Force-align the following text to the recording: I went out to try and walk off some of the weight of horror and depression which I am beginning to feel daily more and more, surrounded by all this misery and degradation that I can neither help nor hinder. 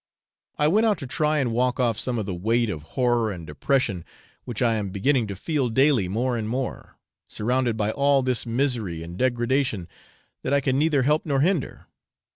I 0.57 0.67
went 0.67 0.87
out 0.87 0.97
to 0.97 1.05
try 1.05 1.37
and 1.37 1.51
walk 1.51 1.79
off 1.79 1.99
some 1.99 2.17
of 2.17 2.25
the 2.25 2.33
weight 2.33 2.71
of 2.71 2.81
horror 2.97 3.29
and 3.31 3.45
depression 3.45 4.03
which 4.45 4.59
I 4.59 4.73
am 4.73 4.89
beginning 4.89 5.27
to 5.27 5.35
feel 5.35 5.69
daily 5.69 6.07
more 6.07 6.35
and 6.35 6.49
more, 6.49 6.97
surrounded 7.27 7.77
by 7.77 7.91
all 7.91 8.23
this 8.23 8.43
misery 8.47 9.03
and 9.03 9.15
degradation 9.15 9.87
that 10.41 10.53
I 10.55 10.59
can 10.59 10.79
neither 10.79 11.03
help 11.03 11.23
nor 11.23 11.41
hinder. 11.41 11.85